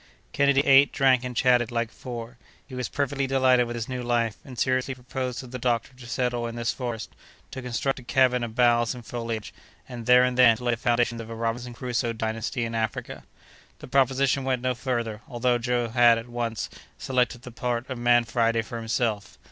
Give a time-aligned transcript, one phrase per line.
[0.31, 4.35] Kennedy ate, drank, and chatted, like four; he was perfectly delighted with his new life,
[4.43, 7.11] and seriously proposed to the doctor to settle in this forest,
[7.51, 9.53] to construct a cabin of boughs and foliage,
[9.87, 13.23] and, there and then, to lay the foundation of a Robinson Crusoe dynasty in Africa.
[13.77, 18.23] The proposition went no further, although Joe had, at once, selected the part of Man
[18.23, 19.37] Friday for himself.